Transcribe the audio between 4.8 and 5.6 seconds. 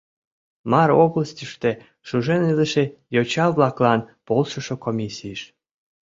КОМИССИЙЫШ